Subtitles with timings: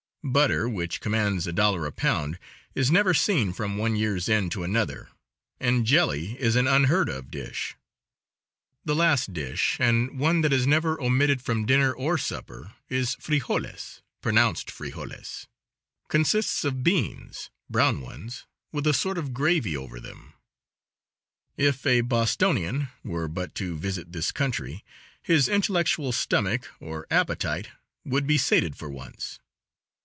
[0.23, 2.37] Butter, which commands $1 a pound,
[2.75, 5.09] is never seen from one year's end to another,
[5.59, 7.75] and jelly is an unheard of dish.
[8.85, 14.03] The last dish, and one that is never omitted from dinner or supper, is frijoles
[14.21, 15.47] pronounced free holies
[16.07, 20.33] consists of beans, brown ones, with a sort of gravy over them.
[21.57, 24.85] If a Bostonian were but to visit this country
[25.23, 27.69] his intellectual stomach, or appetite,
[28.05, 29.39] would be sated for once.